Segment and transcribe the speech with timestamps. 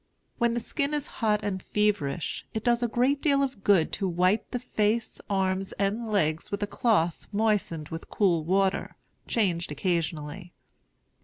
[0.39, 4.07] When the skin is hot and feverish, it does a great deal of good to
[4.07, 8.95] wipe the face, arms, and legs with a cloth moistened with cool water,
[9.27, 10.53] changed occasionally.